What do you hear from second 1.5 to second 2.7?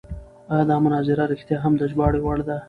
هم د ژباړې وړ ده؟